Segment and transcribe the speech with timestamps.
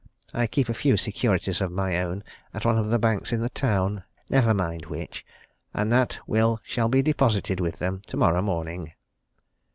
[0.33, 2.23] I keep a few securities of my own
[2.55, 5.23] at one of the banks in the town never mind which
[5.75, 8.93] and that will shall be deposited with them tomorrow morning."